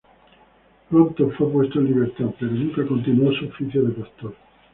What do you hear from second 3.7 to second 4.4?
de pastor.